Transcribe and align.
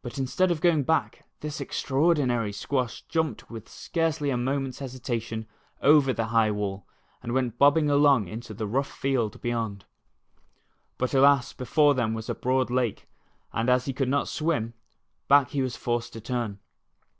But 0.00 0.16
instead 0.16 0.50
of 0.50 0.62
going 0.62 0.84
back, 0.84 1.26
this 1.40 1.60
extraordinaiy* 1.60 2.54
squash 2.54 3.02
jumped 3.08 3.50
with 3.50 3.68
scarcely 3.68 4.30
a 4.30 4.38
moments 4.38 4.78
hesitation 4.78 5.46
over 5.82 6.14
the 6.14 6.28
high 6.28 6.50
wall, 6.50 6.86
and 7.22 7.34
went 7.34 7.58
bobbing 7.58 7.90
along 7.90 8.26
into 8.26 8.54
the 8.54 8.66
rough 8.66 8.88
tield 9.02 9.38
bevond. 9.42 9.84
But 10.96 11.12
alas, 11.12 11.52
before 11.52 11.92
them 11.94 12.14
was 12.14 12.30
a 12.30 12.34
broad 12.34 12.70
lake, 12.70 13.06
and 13.52 13.68
as 13.68 13.84
he 13.84 13.92
could 13.92 14.08
not 14.08 14.28
swim, 14.28 14.72
back 15.28 15.50
he 15.50 15.60
was 15.60 15.76
forced 15.76 16.14
to 16.14 16.22
turn. 16.22 16.58